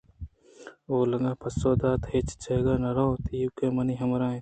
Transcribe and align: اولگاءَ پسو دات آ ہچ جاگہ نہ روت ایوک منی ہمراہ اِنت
اولگاءَ 0.91 1.39
پسو 1.41 1.69
دات 1.81 2.03
آ 2.07 2.09
ہچ 2.11 2.27
جاگہ 2.43 2.75
نہ 2.83 2.89
روت 2.97 3.21
ایوک 3.33 3.57
منی 3.75 3.95
ہمراہ 4.01 4.29
اِنت 4.33 4.39